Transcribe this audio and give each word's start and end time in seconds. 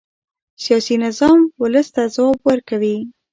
سیاسي 0.63 0.95
نظام 1.05 1.39
ولس 1.61 1.87
ته 1.95 2.03
ځواب 2.15 2.37
ورکوي 2.49 2.97